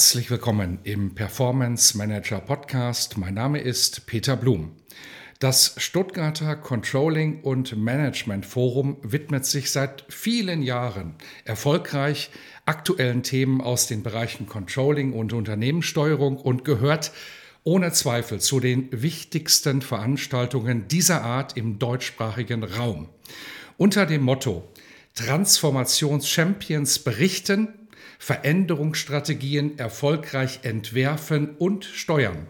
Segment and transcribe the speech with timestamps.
[0.00, 3.18] Herzlich willkommen im Performance Manager Podcast.
[3.18, 4.72] Mein Name ist Peter Blum.
[5.40, 12.30] Das Stuttgarter Controlling und Management Forum widmet sich seit vielen Jahren erfolgreich
[12.64, 17.12] aktuellen Themen aus den Bereichen Controlling und Unternehmenssteuerung und gehört
[17.62, 23.10] ohne Zweifel zu den wichtigsten Veranstaltungen dieser Art im deutschsprachigen Raum.
[23.76, 24.66] Unter dem Motto
[25.14, 27.79] Transformations-Champions berichten,
[28.22, 32.46] Veränderungsstrategien erfolgreich entwerfen und steuern,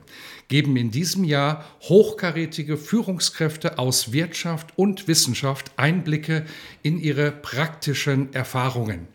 [0.48, 6.44] geben in diesem Jahr hochkarätige Führungskräfte aus Wirtschaft und Wissenschaft Einblicke
[6.82, 9.06] in ihre praktischen Erfahrungen.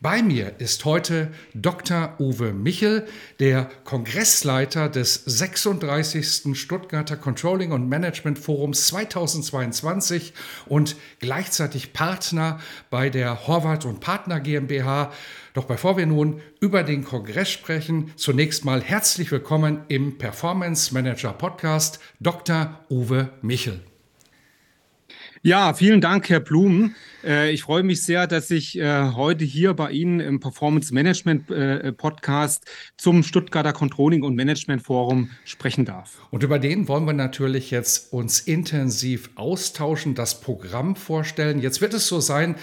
[0.00, 2.14] Bei mir ist heute Dr.
[2.20, 3.08] Uwe Michel,
[3.40, 6.56] der Kongressleiter des 36.
[6.56, 10.34] Stuttgarter Controlling und Management Forums 2022
[10.66, 12.60] und gleichzeitig Partner
[12.90, 15.12] bei der Horvath und Partner GmbH.
[15.52, 21.32] Doch bevor wir nun über den Kongress sprechen, zunächst mal herzlich willkommen im Performance Manager
[21.32, 22.84] Podcast Dr.
[22.88, 23.80] Uwe Michel.
[25.42, 26.96] Ja, vielen Dank, Herr Blum.
[27.24, 31.48] Äh, ich freue mich sehr, dass ich äh, heute hier bei Ihnen im Performance Management
[31.50, 32.64] äh, Podcast
[32.96, 36.18] zum Stuttgarter Controlling und Management Forum sprechen darf.
[36.30, 41.60] Und über den wollen wir natürlich jetzt uns intensiv austauschen, das Programm vorstellen.
[41.60, 42.56] Jetzt wird es so sein,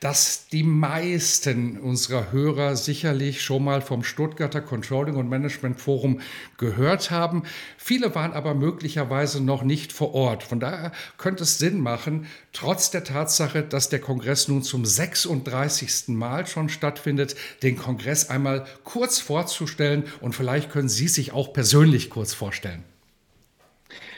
[0.00, 6.20] dass die meisten unserer Hörer sicherlich schon mal vom Stuttgarter Controlling und Management Forum
[6.56, 7.42] gehört haben.
[7.76, 10.42] Viele waren aber möglicherweise noch nicht vor Ort.
[10.42, 12.21] Von daher könnte es Sinn machen,
[12.52, 16.08] trotz der Tatsache, dass der Kongress nun zum 36.
[16.08, 22.10] Mal schon stattfindet, den Kongress einmal kurz vorzustellen und vielleicht können Sie sich auch persönlich
[22.10, 22.84] kurz vorstellen.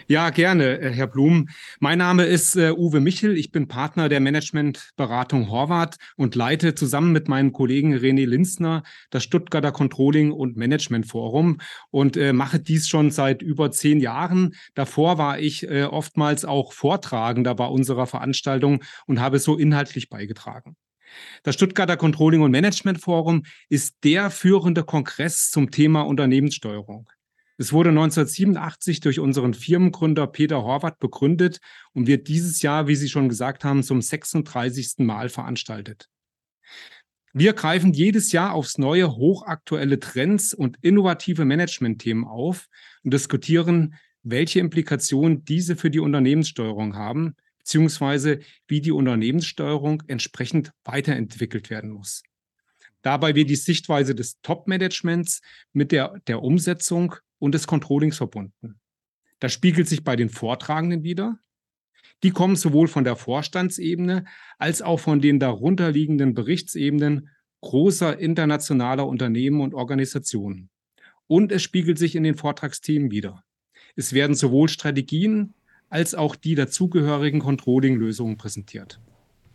[0.06, 1.48] Ja, gerne, äh, Herr Blum.
[1.80, 3.38] Mein Name ist äh, Uwe Michel.
[3.38, 9.24] Ich bin Partner der Managementberatung Horvath und leite zusammen mit meinem Kollegen René Linzner das
[9.24, 11.58] Stuttgarter Controlling und Management Forum
[11.90, 14.54] und äh, mache dies schon seit über zehn Jahren.
[14.74, 20.76] Davor war ich äh, oftmals auch Vortragender bei unserer Veranstaltung und habe so inhaltlich beigetragen.
[21.44, 27.08] Das Stuttgarter Controlling und Management Forum ist der führende Kongress zum Thema Unternehmenssteuerung.
[27.56, 31.60] Es wurde 1987 durch unseren Firmengründer Peter Horvath begründet
[31.92, 34.98] und wird dieses Jahr, wie Sie schon gesagt haben, zum 36.
[34.98, 36.08] Mal veranstaltet.
[37.32, 42.68] Wir greifen jedes Jahr aufs neue hochaktuelle Trends und innovative Managementthemen auf
[43.02, 51.70] und diskutieren, welche Implikationen diese für die Unternehmenssteuerung haben, beziehungsweise wie die Unternehmenssteuerung entsprechend weiterentwickelt
[51.70, 52.22] werden muss.
[53.02, 55.40] Dabei wird die Sichtweise des Top-Managements
[55.72, 58.80] mit der, der Umsetzung und des Controllings verbunden.
[59.38, 61.38] Das spiegelt sich bei den Vortragenden wieder.
[62.22, 64.24] Die kommen sowohl von der Vorstandsebene
[64.58, 67.28] als auch von den darunterliegenden Berichtsebenen
[67.60, 70.70] großer internationaler Unternehmen und Organisationen.
[71.26, 73.44] Und es spiegelt sich in den Vortragsthemen wieder.
[73.94, 75.52] Es werden sowohl Strategien
[75.90, 79.00] als auch die dazugehörigen Controlling-Lösungen präsentiert.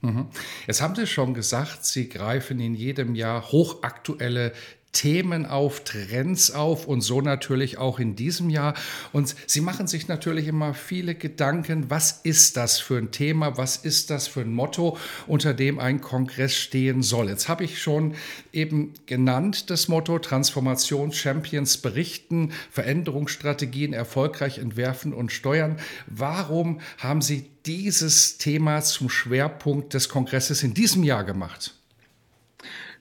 [0.02, 0.28] Mhm.
[0.68, 4.54] Jetzt haben Sie schon gesagt, Sie greifen in jedem Jahr hochaktuelle
[4.92, 8.74] Themen auf, Trends auf und so natürlich auch in diesem Jahr.
[9.14, 13.78] Und Sie machen sich natürlich immer viele Gedanken, was ist das für ein Thema, was
[13.78, 17.30] ist das für ein Motto, unter dem ein Kongress stehen soll.
[17.30, 18.16] Jetzt habe ich schon
[18.52, 25.78] eben genannt das Motto Transformation Champions berichten, Veränderungsstrategien erfolgreich entwerfen und steuern.
[26.08, 31.79] Warum haben Sie dieses Thema zum Schwerpunkt des Kongresses in diesem Jahr gemacht?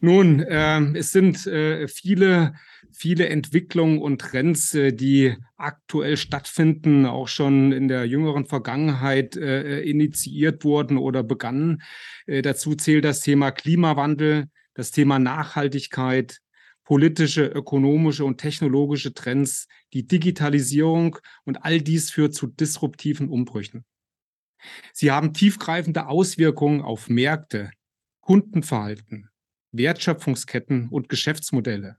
[0.00, 2.54] Nun, äh, es sind äh, viele,
[2.92, 9.80] viele Entwicklungen und Trends, äh, die aktuell stattfinden, auch schon in der jüngeren Vergangenheit äh,
[9.80, 11.82] initiiert wurden oder begannen.
[12.26, 16.38] Äh, dazu zählt das Thema Klimawandel, das Thema Nachhaltigkeit,
[16.84, 23.84] politische, ökonomische und technologische Trends, die Digitalisierung und all dies führt zu disruptiven Umbrüchen.
[24.92, 27.70] Sie haben tiefgreifende Auswirkungen auf Märkte,
[28.20, 29.28] Kundenverhalten,
[29.72, 31.96] Wertschöpfungsketten und Geschäftsmodelle.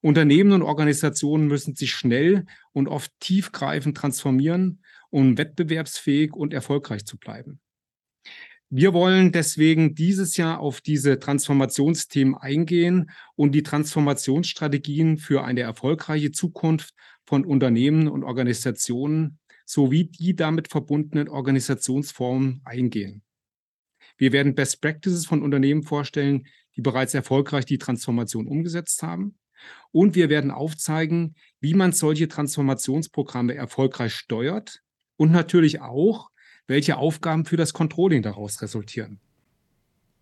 [0.00, 7.16] Unternehmen und Organisationen müssen sich schnell und oft tiefgreifend transformieren, um wettbewerbsfähig und erfolgreich zu
[7.16, 7.60] bleiben.
[8.70, 16.32] Wir wollen deswegen dieses Jahr auf diese Transformationsthemen eingehen und die Transformationsstrategien für eine erfolgreiche
[16.32, 16.92] Zukunft
[17.24, 23.22] von Unternehmen und Organisationen sowie die damit verbundenen Organisationsformen eingehen.
[24.16, 29.38] Wir werden Best Practices von Unternehmen vorstellen, die bereits erfolgreich die Transformation umgesetzt haben.
[29.92, 34.82] Und wir werden aufzeigen, wie man solche Transformationsprogramme erfolgreich steuert
[35.16, 36.30] und natürlich auch,
[36.66, 39.20] welche Aufgaben für das Controlling daraus resultieren.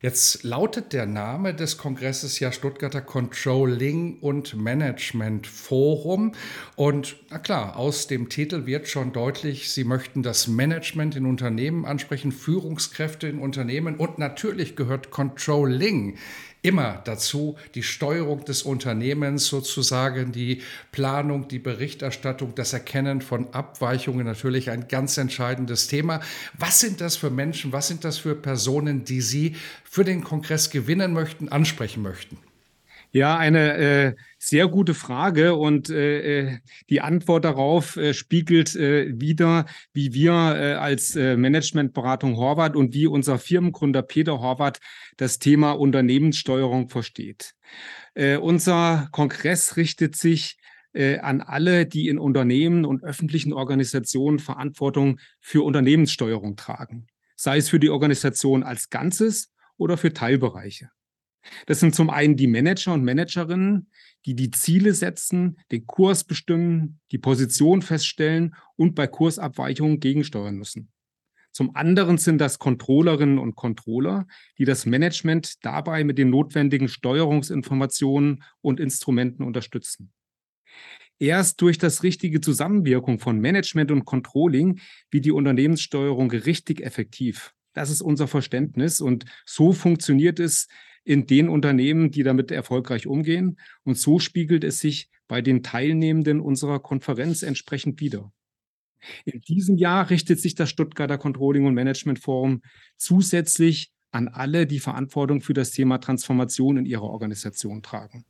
[0.03, 6.33] Jetzt lautet der Name des Kongresses ja Stuttgarter Controlling und Management Forum.
[6.75, 11.85] Und na klar, aus dem Titel wird schon deutlich, Sie möchten das Management in Unternehmen
[11.85, 16.19] ansprechen, Führungskräfte in Unternehmen und natürlich gehört Controlling
[16.63, 20.63] immer dazu, die Steuerung des Unternehmens sozusagen, die
[20.93, 26.21] Planung, die Berichterstattung, das Erkennen von Abweichungen natürlich ein ganz entscheidendes Thema.
[26.57, 30.71] Was sind das für Menschen, was sind das für Personen, die Sie für den Kongress
[30.71, 32.39] gewinnen möchten, ansprechen möchten?
[33.15, 39.13] Ja, eine äh, sehr gute Frage und äh, äh, die Antwort darauf äh, spiegelt äh,
[39.21, 44.81] wieder, wie wir äh, als äh, Managementberatung Horvath und wie unser Firmengründer Peter Horvath
[45.19, 47.53] das Thema Unternehmenssteuerung versteht.
[48.15, 50.57] Äh, unser Kongress richtet sich
[50.95, 57.69] äh, an alle, die in Unternehmen und öffentlichen Organisationen Verantwortung für Unternehmenssteuerung tragen, sei es
[57.69, 60.89] für die Organisation als Ganzes oder für Teilbereiche.
[61.67, 63.89] Das sind zum einen die Manager und Managerinnen,
[64.27, 70.91] die die Ziele setzen, den Kurs bestimmen, die Position feststellen und bei Kursabweichungen gegensteuern müssen.
[71.53, 78.43] Zum anderen sind das Controllerinnen und Controller, die das Management dabei mit den notwendigen Steuerungsinformationen
[78.63, 80.13] und Instrumenten unterstützen.
[81.19, 84.81] Erst durch das richtige Zusammenwirkung von Management und Controlling
[85.11, 87.53] wird die Unternehmenssteuerung richtig effektiv.
[87.75, 90.69] Das ist unser Verständnis und so funktioniert es
[91.05, 93.59] in den Unternehmen, die damit erfolgreich umgehen.
[93.85, 98.33] Und so spiegelt es sich bei den Teilnehmenden unserer Konferenz entsprechend wider.
[99.25, 102.63] In diesem Jahr richtet sich das Stuttgarter Controlling und Management Forum
[102.97, 108.25] zusätzlich an alle, die Verantwortung für das Thema Transformation in ihrer Organisation tragen.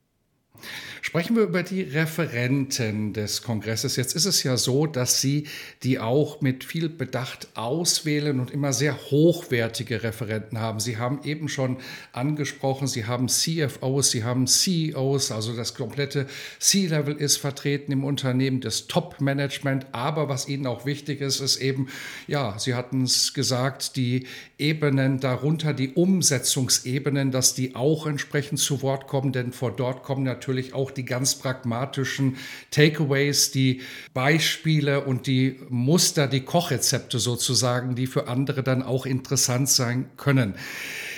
[1.04, 3.96] Sprechen wir über die Referenten des Kongresses.
[3.96, 5.48] Jetzt ist es ja so, dass Sie
[5.82, 10.78] die auch mit viel Bedacht auswählen und immer sehr hochwertige Referenten haben.
[10.78, 11.78] Sie haben eben schon
[12.12, 16.26] angesprochen, Sie haben CFOs, Sie haben CEOs, also das komplette
[16.60, 19.86] C-Level ist vertreten im Unternehmen, das Top-Management.
[19.90, 21.88] Aber was Ihnen auch wichtig ist, ist eben,
[22.28, 28.82] ja, Sie hatten es gesagt, die Ebenen darunter, die Umsetzungsebenen, dass die auch entsprechend zu
[28.82, 32.36] Wort kommen, denn vor dort kommen natürlich natürlich auch die ganz pragmatischen
[32.72, 33.80] Takeaways, die
[34.12, 40.56] Beispiele und die Muster, die Kochrezepte sozusagen, die für andere dann auch interessant sein können.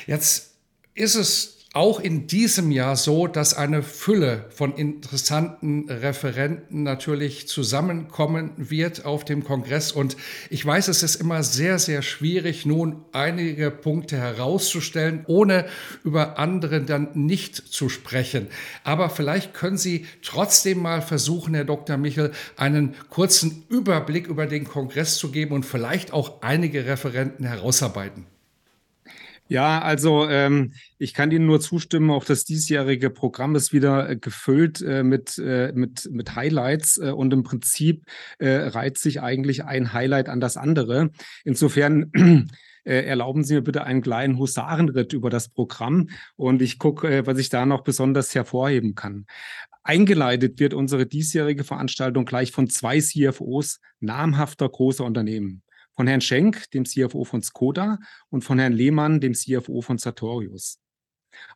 [0.07, 0.57] Jetzt
[0.95, 8.53] ist es auch in diesem Jahr so, dass eine Fülle von interessanten Referenten natürlich zusammenkommen
[8.57, 9.91] wird auf dem Kongress.
[9.91, 10.17] Und
[10.51, 15.67] ich weiß, es ist immer sehr, sehr schwierig, nun einige Punkte herauszustellen, ohne
[16.05, 18.47] über andere dann nicht zu sprechen.
[18.85, 21.97] Aber vielleicht können Sie trotzdem mal versuchen, Herr Dr.
[21.97, 28.27] Michel, einen kurzen Überblick über den Kongress zu geben und vielleicht auch einige Referenten herausarbeiten.
[29.47, 34.17] Ja, also ähm, ich kann Ihnen nur zustimmen, auch das diesjährige Programm ist wieder äh,
[34.17, 38.07] gefüllt äh, mit, äh, mit, mit Highlights äh, und im Prinzip
[38.39, 41.11] äh, reiht sich eigentlich ein Highlight an das andere.
[41.45, 42.11] Insofern
[42.85, 47.39] äh, erlauben Sie mir bitte einen kleinen Husarenritt über das Programm und ich gucke, was
[47.39, 49.27] ich da noch besonders hervorheben kann.
[49.83, 55.64] Eingeleitet wird unsere diesjährige Veranstaltung gleich von zwei CFOs namhafter großer Unternehmen
[55.97, 57.99] von Herrn Schenk, dem CFO von Skoda,
[58.31, 60.81] und von Herrn Lehmann, dem CFO von Sartorius.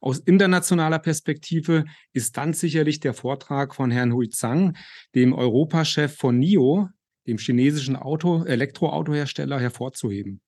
[0.00, 4.76] Aus internationaler Perspektive ist dann sicherlich der Vortrag von Herrn Hui Zhang,
[5.14, 6.88] dem Europachef von NIO,
[7.26, 10.40] dem chinesischen Auto, Elektroautohersteller, hervorzuheben.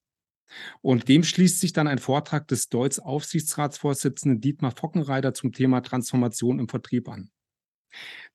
[0.80, 6.58] Und dem schließt sich dann ein Vortrag des Deutsch Aufsichtsratsvorsitzenden Dietmar Fockenreiter zum Thema Transformation
[6.58, 7.30] im Vertrieb an.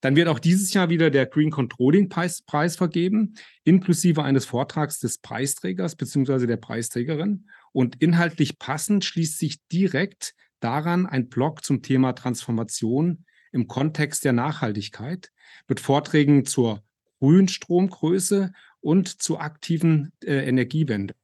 [0.00, 2.42] Dann wird auch dieses Jahr wieder der Green Controlling Preis,
[2.76, 3.34] vergeben,
[3.64, 6.46] inklusive eines Vortrags des Preisträgers bzw.
[6.46, 7.48] der Preisträgerin.
[7.72, 14.32] Und inhaltlich passend schließt sich direkt daran ein Blog zum Thema Transformation im Kontext der
[14.32, 15.30] Nachhaltigkeit
[15.68, 16.82] mit Vorträgen zur
[17.20, 21.14] Grünstromgröße und zur aktiven äh, Energiewende.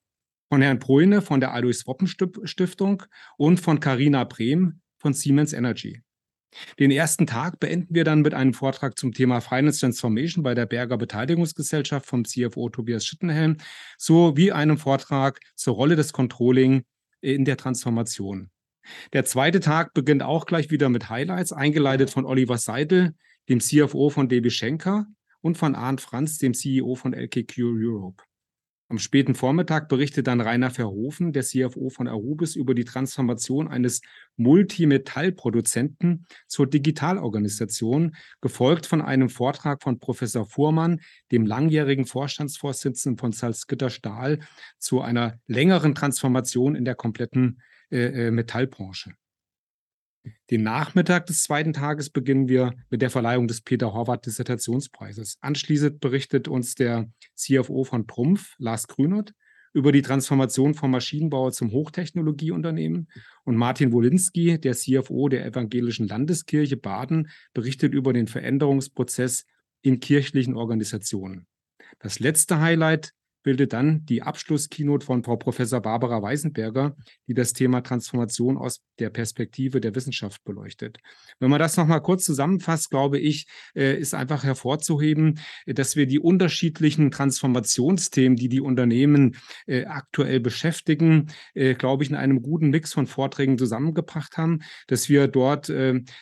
[0.48, 3.02] Von Herrn Bruyne von der Alois Woppen Stiftung
[3.36, 6.02] und von Carina Brehm von Siemens Energy.
[6.78, 10.66] Den ersten Tag beenden wir dann mit einem Vortrag zum Thema Finance Transformation bei der
[10.66, 13.56] Berger Beteiligungsgesellschaft vom CFO Tobias Schittenhelm
[13.99, 16.85] sowie einem Vortrag zur Rolle des Controlling
[17.21, 18.50] in der Transformation.
[19.12, 23.14] Der zweite Tag beginnt auch gleich wieder mit Highlights, eingeleitet von Oliver Seidel,
[23.49, 25.06] dem CFO von DB Schenker
[25.40, 28.25] und von Arndt Franz, dem CEO von LKQ Europe.
[28.92, 34.02] Am späten Vormittag berichtet dann Rainer Verhofen, der CFO von Arubis, über die Transformation eines
[34.37, 43.88] Multimetallproduzenten zur Digitalorganisation, gefolgt von einem Vortrag von Professor Fuhrmann, dem langjährigen Vorstandsvorsitzenden von Salzgitter
[43.88, 44.40] Stahl,
[44.78, 49.14] zu einer längeren Transformation in der kompletten äh, äh Metallbranche.
[50.50, 55.38] Den Nachmittag des zweiten Tages beginnen wir mit der Verleihung des Peter Horvath Dissertationspreises.
[55.40, 59.32] Anschließend berichtet uns der CFO von Trumpf, Lars Grünert,
[59.72, 63.08] über die Transformation vom Maschinenbauer zum Hochtechnologieunternehmen
[63.44, 69.46] und Martin Wolinski, der CFO der Evangelischen Landeskirche Baden, berichtet über den Veränderungsprozess
[69.80, 71.46] in kirchlichen Organisationen.
[71.98, 73.12] Das letzte Highlight
[73.42, 76.96] bildet dann die Abschlusskeynote von Frau Professor Barbara Weisenberger,
[77.26, 80.99] die das Thema Transformation aus der Perspektive der Wissenschaft beleuchtet.
[81.40, 86.18] Wenn man das nochmal kurz zusammenfasst, glaube ich, äh, ist einfach hervorzuheben, dass wir die
[86.18, 92.92] unterschiedlichen Transformationsthemen, die die Unternehmen äh, aktuell beschäftigen, äh, glaube ich, in einem guten Mix
[92.92, 95.72] von Vorträgen zusammengebracht haben, dass wir dort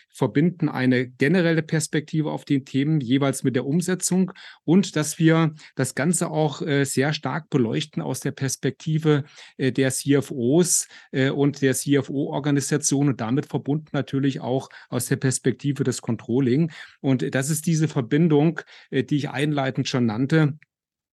[0.09, 4.33] verbinden eine generelle Perspektive auf die Themen jeweils mit der Umsetzung
[4.65, 9.25] und dass wir das Ganze auch sehr sehr stark beleuchten aus der Perspektive
[9.57, 15.85] äh, der CFOs äh, und der CFO-Organisation und damit verbunden natürlich auch aus der Perspektive
[15.85, 16.71] des Controlling.
[17.01, 20.59] Und das ist diese Verbindung, äh, die ich einleitend schon nannte,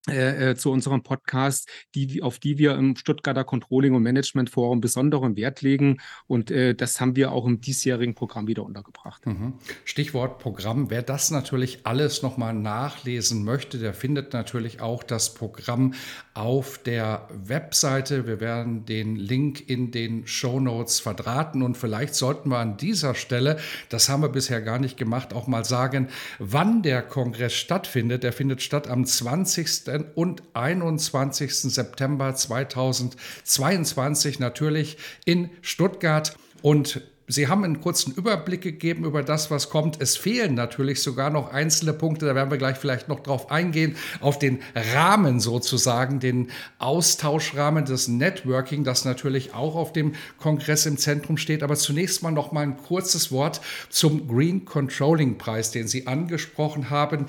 [0.10, 4.80] äh, äh, zu unserem Podcast, die, auf die wir im Stuttgarter Controlling und Management Forum
[4.80, 5.98] besonderen Wert legen.
[6.28, 9.26] Und äh, das haben wir auch im diesjährigen Programm wieder untergebracht.
[9.26, 9.56] Mhm.
[9.84, 10.90] Stichwort Programm.
[10.90, 15.94] Wer das natürlich alles nochmal nachlesen möchte, der findet natürlich auch das Programm
[16.34, 18.28] auf der Webseite.
[18.28, 21.62] Wir werden den Link in den Show Notes verdrahten.
[21.64, 23.58] Und vielleicht sollten wir an dieser Stelle,
[23.90, 26.08] das haben wir bisher gar nicht gemacht, auch mal sagen,
[26.40, 28.24] wann der Kongress stattfindet.
[28.24, 29.68] Der findet statt am 20
[30.16, 31.54] und 21.
[31.54, 36.36] September 2022 natürlich in Stuttgart.
[36.62, 40.02] Und Sie haben einen kurzen Überblick gegeben über das, was kommt.
[40.02, 43.98] Es fehlen natürlich sogar noch einzelne Punkte, da werden wir gleich vielleicht noch drauf eingehen,
[44.22, 44.60] auf den
[44.94, 46.50] Rahmen sozusagen, den
[46.80, 51.64] Austauschrahmen des Networking, das natürlich auch auf dem Kongress im Zentrum steht.
[51.64, 56.90] Aber zunächst mal noch mal ein kurzes Wort zum Green Controlling Preis, den Sie angesprochen
[56.90, 57.26] haben.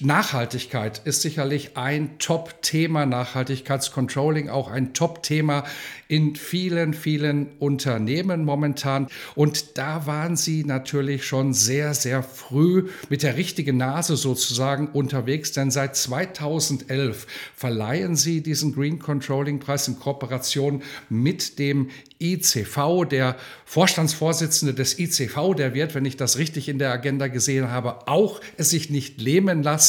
[0.00, 5.64] Nachhaltigkeit ist sicherlich ein Top-Thema, Nachhaltigkeitscontrolling auch ein Top-Thema
[6.08, 9.08] in vielen, vielen Unternehmen momentan.
[9.34, 15.52] Und da waren sie natürlich schon sehr, sehr früh mit der richtigen Nase sozusagen unterwegs,
[15.52, 23.04] denn seit 2011 verleihen sie diesen Green Controlling Preis in Kooperation mit dem ICV.
[23.10, 28.06] Der Vorstandsvorsitzende des ICV, der wird, wenn ich das richtig in der Agenda gesehen habe,
[28.06, 29.81] auch es sich nicht lähmen lassen,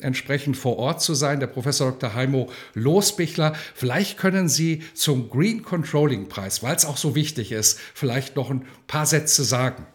[0.00, 1.40] entsprechend vor Ort zu sein.
[1.40, 2.14] Der Professor Dr.
[2.14, 3.54] Heimo Losbichler.
[3.74, 8.50] Vielleicht können Sie zum Green Controlling Preis, weil es auch so wichtig ist, vielleicht noch
[8.50, 9.86] ein paar Sätze sagen.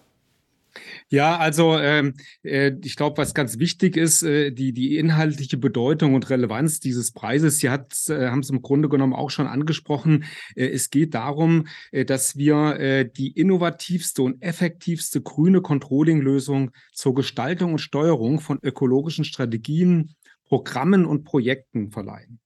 [1.13, 6.15] Ja, also ähm, äh, ich glaube, was ganz wichtig ist, äh, die, die inhaltliche Bedeutung
[6.15, 10.23] und Relevanz dieses Preises, Sie äh, haben es im Grunde genommen auch schon angesprochen.
[10.55, 17.13] Äh, es geht darum, äh, dass wir äh, die innovativste und effektivste grüne Controlling-Lösung zur
[17.13, 20.15] Gestaltung und Steuerung von ökologischen Strategien,
[20.45, 22.39] Programmen und Projekten verleihen.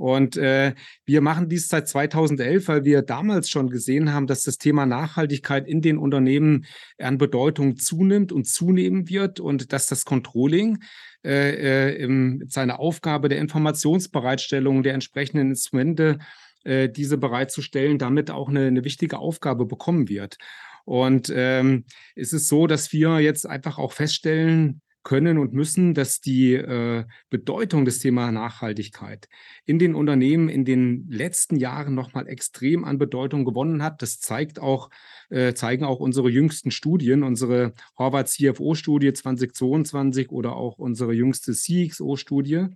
[0.00, 0.72] Und äh,
[1.04, 5.68] wir machen dies seit 2011, weil wir damals schon gesehen haben, dass das Thema Nachhaltigkeit
[5.68, 6.64] in den Unternehmen
[6.98, 10.78] an Bedeutung zunimmt und zunehmen wird und dass das Controlling
[11.22, 16.18] äh, äh, im, seine Aufgabe der Informationsbereitstellung der entsprechenden Instrumente,
[16.64, 20.38] äh, diese bereitzustellen, damit auch eine, eine wichtige Aufgabe bekommen wird.
[20.86, 21.84] Und ähm,
[22.16, 27.04] es ist so, dass wir jetzt einfach auch feststellen, können und müssen, dass die äh,
[27.30, 29.28] Bedeutung des Thema Nachhaltigkeit
[29.64, 34.02] in den Unternehmen in den letzten Jahren nochmal extrem an Bedeutung gewonnen hat.
[34.02, 34.90] Das zeigt auch,
[35.30, 42.66] äh, zeigen auch unsere jüngsten Studien, unsere Harvard CFO-Studie 2022 oder auch unsere jüngste CXO-Studie.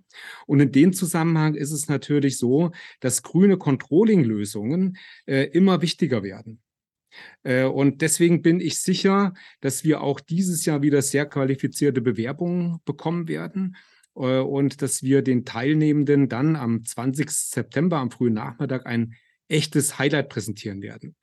[0.47, 6.59] Und in dem Zusammenhang ist es natürlich so, dass grüne Controlling-Lösungen äh, immer wichtiger werden.
[7.43, 12.79] Äh, und deswegen bin ich sicher, dass wir auch dieses Jahr wieder sehr qualifizierte Bewerbungen
[12.85, 13.75] bekommen werden
[14.15, 17.29] äh, und dass wir den Teilnehmenden dann am 20.
[17.29, 19.15] September am frühen Nachmittag ein
[19.47, 21.15] echtes Highlight präsentieren werden.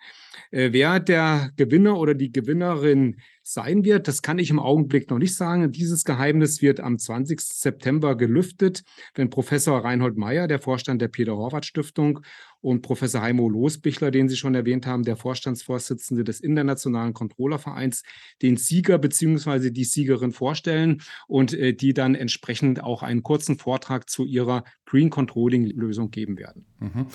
[0.51, 5.19] Äh, wer der Gewinner oder die Gewinnerin sein wird, das kann ich im Augenblick noch
[5.19, 5.73] nicht sagen.
[5.73, 7.41] Dieses Geheimnis wird am 20.
[7.41, 8.83] September gelüftet,
[9.15, 12.21] wenn Professor Reinhold Meyer, der Vorstand der Peter-Horvath-Stiftung,
[12.63, 18.05] und Professor Heimo Losbichler, den Sie schon erwähnt haben, der Vorstandsvorsitzende des Internationalen Controllervereins,
[18.41, 19.71] den Sieger bzw.
[19.71, 25.11] die Siegerin vorstellen und äh, die dann entsprechend auch einen kurzen Vortrag zu ihrer Green
[25.11, 26.67] Controlling-Lösung geben werden.
[26.79, 27.07] Mhm.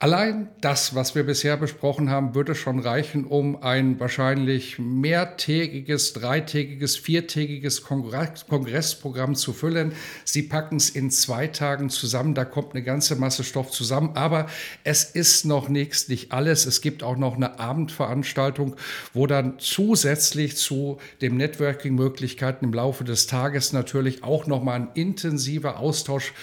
[0.00, 6.96] Allein das, was wir bisher besprochen haben, würde schon reichen, um ein wahrscheinlich mehrtägiges, dreitägiges,
[6.96, 9.92] viertägiges Kongressprogramm zu füllen.
[10.24, 14.46] Sie packen es in zwei Tagen zusammen, da kommt eine ganze Masse Stoff zusammen, aber
[14.84, 16.66] es ist noch nichts, nicht alles.
[16.66, 18.76] Es gibt auch noch eine Abendveranstaltung,
[19.14, 25.80] wo dann zusätzlich zu den Networking-Möglichkeiten im Laufe des Tages natürlich auch nochmal ein intensiver
[25.80, 26.34] Austausch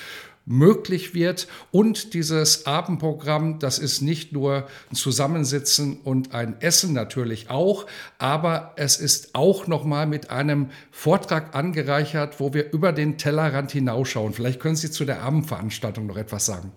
[0.46, 1.48] möglich wird.
[1.72, 7.86] Und dieses Abendprogramm, das ist nicht nur ein Zusammensitzen und ein Essen natürlich auch,
[8.18, 14.34] aber es ist auch nochmal mit einem Vortrag angereichert, wo wir über den Tellerrand hinausschauen.
[14.34, 16.72] Vielleicht können Sie zu der Abendveranstaltung noch etwas sagen.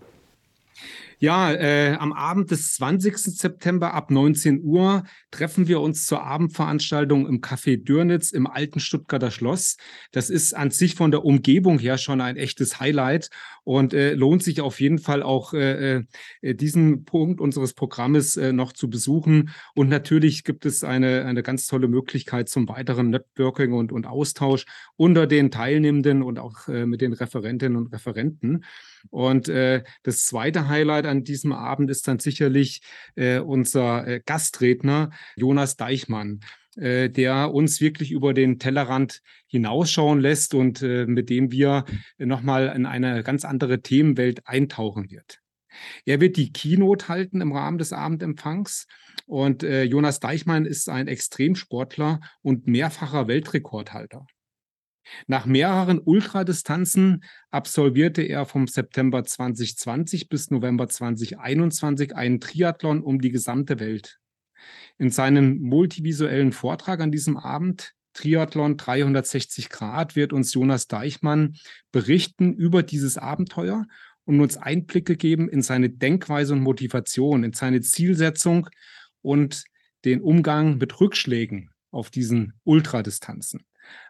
[1.20, 3.18] Ja, äh, am Abend des 20.
[3.18, 9.32] September ab 19 Uhr treffen wir uns zur Abendveranstaltung im Café Dürnitz im alten Stuttgarter
[9.32, 9.78] Schloss.
[10.12, 13.30] Das ist an sich von der Umgebung her schon ein echtes Highlight
[13.68, 16.04] und äh, lohnt sich auf jeden Fall auch äh,
[16.40, 19.50] äh, diesen Punkt unseres Programmes äh, noch zu besuchen.
[19.74, 24.64] Und natürlich gibt es eine, eine ganz tolle Möglichkeit zum weiteren Networking und, und Austausch
[24.96, 28.64] unter den Teilnehmenden und auch äh, mit den Referentinnen und Referenten.
[29.10, 32.80] Und äh, das zweite Highlight an diesem Abend ist dann sicherlich
[33.16, 36.40] äh, unser äh, Gastredner Jonas Deichmann
[36.78, 41.84] äh, der uns wirklich über den Tellerrand hinausschauen lässt und äh, mit dem wir
[42.18, 45.40] nochmal in eine ganz andere Themenwelt eintauchen wird.
[46.04, 48.86] Er wird die Keynote halten im Rahmen des Abendempfangs.
[49.26, 54.26] Und äh, Jonas Deichmann ist ein Extremsportler und mehrfacher Weltrekordhalter.
[55.26, 63.30] Nach mehreren Ultradistanzen absolvierte er vom September 2020 bis November 2021 einen Triathlon um die
[63.30, 64.18] gesamte Welt.
[64.98, 71.56] In seinem multivisuellen Vortrag an diesem Abend Triathlon 360 Grad wird uns Jonas Deichmann
[71.92, 73.86] berichten über dieses Abenteuer
[74.24, 78.68] und uns Einblicke geben in seine Denkweise und Motivation, in seine Zielsetzung
[79.22, 79.64] und
[80.04, 83.64] den Umgang mit Rückschlägen auf diesen Ultradistanzen.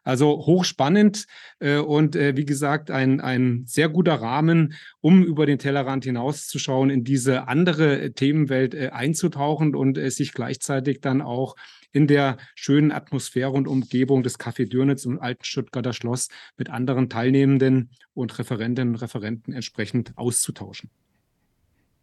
[0.04, 1.26] Also hochspannend
[1.60, 6.90] äh, und äh, wie gesagt, ein, ein sehr guter Rahmen, um über den Tellerrand hinauszuschauen,
[6.90, 11.56] in diese andere Themenwelt äh, einzutauchen und äh, sich gleichzeitig dann auch
[11.92, 17.08] in der schönen Atmosphäre und Umgebung des Café Dürnitz im alten Stuttgarter Schloss mit anderen
[17.08, 20.90] Teilnehmenden und Referentinnen und Referenten entsprechend auszutauschen.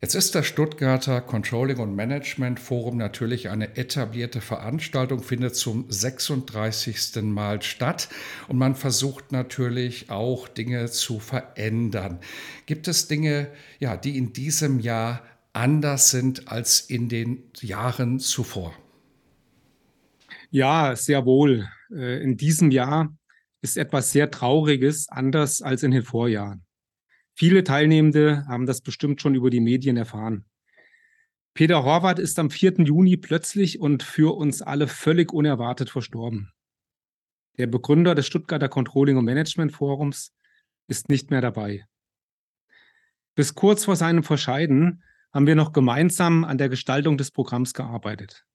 [0.06, 7.24] Jetzt ist das Stuttgarter Controlling und Management Forum natürlich eine etablierte Veranstaltung, findet zum 36.
[7.24, 8.10] Mal statt
[8.48, 12.20] und man versucht natürlich auch Dinge zu verändern.
[12.68, 13.48] Gibt es Dinge,
[13.80, 18.76] ja, die in diesem Jahr anders sind als in den Jahren zuvor?
[20.52, 21.68] Ja, sehr wohl.
[21.92, 23.12] Äh, in diesem Jahr
[23.64, 26.65] ist etwas sehr Trauriges anders als in den Vorjahren.
[27.38, 30.46] Viele Teilnehmende haben das bestimmt schon über die Medien erfahren.
[31.54, 32.84] Peter Horvath ist am 4.
[32.86, 36.54] Juni plötzlich und für uns alle völlig unerwartet verstorben.
[37.58, 40.34] Der Begründer des Stuttgarter Controlling und Management Forums
[40.88, 41.86] ist nicht mehr dabei.
[43.36, 48.46] Bis kurz vor seinem Verscheiden haben wir noch gemeinsam an der Gestaltung des Programms gearbeitet.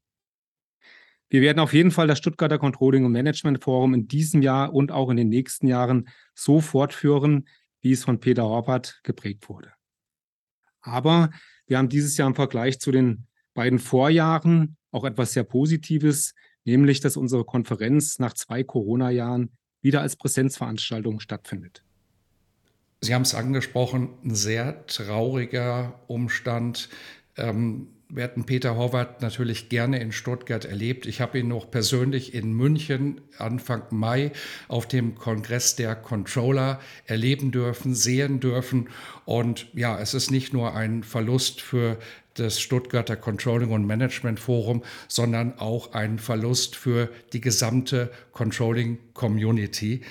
[1.29, 4.90] Wir werden auf jeden Fall das Stuttgarter Controlling und Management Forum in diesem Jahr und
[4.90, 7.47] auch in den nächsten Jahren so fortführen,
[7.81, 9.73] wie es von Peter Horvath geprägt wurde.
[10.81, 11.31] Aber
[11.66, 17.01] wir haben dieses Jahr im Vergleich zu den beiden Vorjahren auch etwas sehr Positives, nämlich
[17.01, 19.51] dass unsere Konferenz nach zwei Corona-Jahren
[19.83, 21.85] wieder als Präsenzveranstaltung stattfindet.
[23.01, 26.90] Sie haben es angesprochen, ein sehr trauriger Umstand.
[27.37, 31.07] Ähm, wir hätten Peter Horvath natürlich gerne in Stuttgart erlebt.
[31.07, 34.33] Ich habe ihn noch persönlich in München Anfang Mai
[34.68, 38.88] auf dem Kongress der Controller erleben dürfen, sehen dürfen.
[39.25, 41.99] Und ja, es ist nicht nur ein Verlust für
[42.35, 50.03] das Stuttgarter Controlling und Management Forum, sondern auch ein Verlust für die gesamte Controlling Community.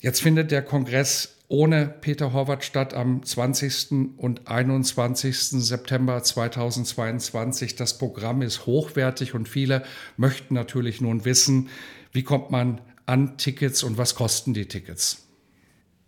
[0.00, 4.14] Jetzt findet der Kongress ohne Peter Horvath statt am 20.
[4.16, 5.36] und 21.
[5.36, 7.74] September 2022.
[7.74, 9.82] Das Programm ist hochwertig und viele
[10.16, 11.68] möchten natürlich nun wissen,
[12.12, 15.26] wie kommt man an Tickets und was kosten die Tickets?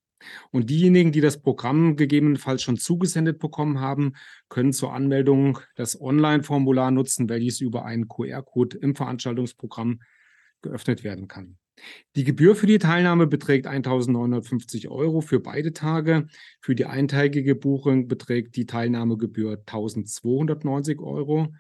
[0.52, 4.14] Und diejenigen, die das Programm gegebenenfalls schon zugesendet bekommen haben,
[4.50, 10.02] können zur Anmeldung das Online-Formular nutzen, welches über einen QR-Code im Veranstaltungsprogramm
[10.62, 11.58] geöffnet werden kann.
[12.16, 16.28] Die Gebühr für die Teilnahme beträgt 1.950 Euro für beide Tage.
[16.62, 21.54] Für die eintägige Buchung beträgt die Teilnahmegebühr 1.290 Euro.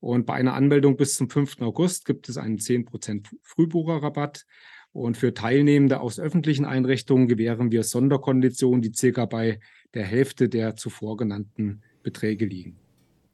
[0.00, 1.60] Und bei einer Anmeldung bis zum 5.
[1.60, 4.46] August gibt es einen 10% Frühbucherrabatt.
[4.92, 9.60] Und für Teilnehmende aus öffentlichen Einrichtungen gewähren wir Sonderkonditionen, die circa bei
[9.94, 12.76] der Hälfte der zuvor genannten Beträge liegen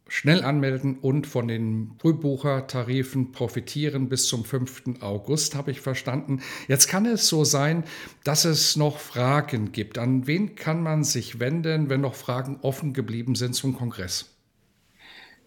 [0.08, 5.00] schnell anmelden und von den Frühbuchertarifen profitieren bis zum 5.
[5.00, 6.42] August, habe ich verstanden.
[6.68, 7.84] Jetzt kann es so sein,
[8.24, 9.98] dass es noch Fragen gibt.
[9.98, 14.35] An wen kann man sich wenden, wenn noch Fragen offen geblieben sind zum Kongress?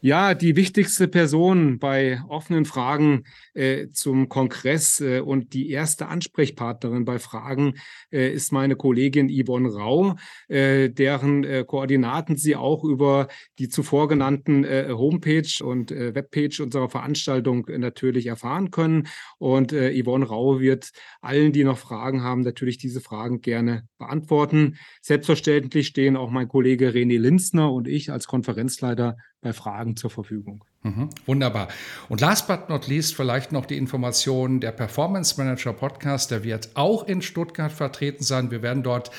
[0.02, 7.04] Ja, die wichtigste Person bei offenen Fragen äh, zum Kongress äh, und die erste Ansprechpartnerin
[7.04, 7.74] bei Fragen
[8.10, 10.16] äh, ist meine Kollegin Yvonne Rau,
[10.48, 16.88] äh, deren äh, Koordinaten Sie auch über die zuvor genannten äh, Homepage und Webpage unserer
[16.88, 19.08] Veranstaltung natürlich erfahren können.
[19.38, 24.78] Und Yvonne Rau wird allen, die noch Fragen haben, natürlich diese Fragen gerne beantworten.
[25.02, 30.66] Selbstverständlich stehen auch mein Kollege René Linzner und ich als Konferenzleiter bei Fragen zur Verfügung.
[30.82, 31.68] Mhm, wunderbar.
[32.08, 36.70] Und last but not least vielleicht noch die Information, der Performance Manager Podcast, der wird
[36.76, 38.50] auch in Stuttgart vertreten sein.
[38.50, 39.12] Wir werden dort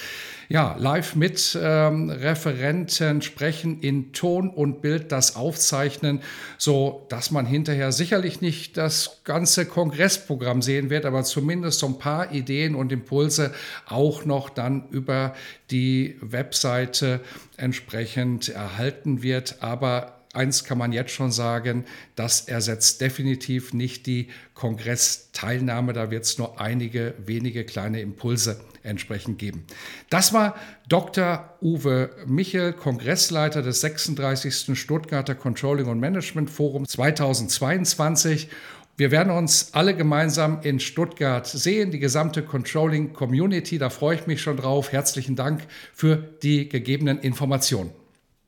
[0.49, 6.23] ja, live mit ähm, Referenten sprechen, in Ton und Bild das aufzeichnen,
[6.57, 11.99] so dass man hinterher sicherlich nicht das ganze Kongressprogramm sehen wird, aber zumindest so ein
[11.99, 13.53] paar Ideen und Impulse
[13.87, 15.35] auch noch dann über
[15.71, 17.21] die Webseite
[17.59, 19.59] entsprechend erhalten wird.
[19.61, 25.93] Aber eins kann man jetzt schon sagen, das ersetzt definitiv nicht die Kongressteilnahme.
[25.93, 29.65] Da wird es nur einige wenige kleine Impulse entsprechend geben.
[30.09, 30.57] Das war
[30.89, 31.57] Dr.
[31.61, 34.79] Uwe Michel, Kongressleiter des 36.
[34.79, 38.49] Stuttgarter Controlling und Management Forum 2022.
[38.97, 43.79] Wir werden uns alle gemeinsam in Stuttgart sehen, die gesamte Controlling Community.
[43.79, 44.93] Da freue ich mich schon drauf.
[44.93, 45.63] Herzlichen Dank
[45.95, 47.91] für die gegebenen Informationen.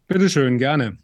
[0.08, 0.98] Bitteschön, gerne.